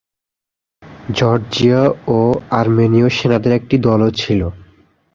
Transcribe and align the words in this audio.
জর্জীয় 1.17 1.81
ও 2.09 2.19
আর্মেনীয় 2.51 3.07
সেনাদের 3.17 3.51
একটি 3.59 3.75
দলও 3.87 4.09
ছিল। 4.21 4.41